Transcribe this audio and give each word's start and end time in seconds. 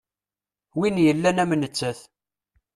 Win 0.77 0.97
yellan 1.05 1.41
am 1.43 1.51
nettat. 1.55 1.99